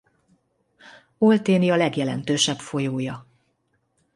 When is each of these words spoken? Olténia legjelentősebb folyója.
Olténia 1.17 1.75
legjelentősebb 1.75 2.57
folyója. 2.59 3.25